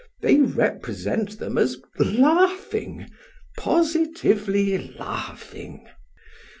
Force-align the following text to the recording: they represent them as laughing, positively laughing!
they 0.21 0.37
represent 0.37 1.37
them 1.37 1.59
as 1.59 1.77
laughing, 1.99 3.07
positively 3.55 4.95
laughing! 4.97 5.85